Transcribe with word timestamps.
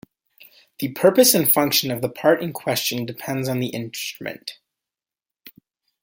The 0.79 0.87
purpose 0.93 1.35
and 1.35 1.47
function 1.53 1.91
of 1.91 2.01
the 2.01 2.09
part 2.09 2.41
in 2.41 2.53
question 2.53 3.05
depends 3.05 3.47
on 3.47 3.59
the 3.59 3.67
instrument. 3.67 4.57